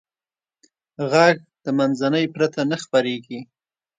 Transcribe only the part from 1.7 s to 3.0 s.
منځنۍ پرته نه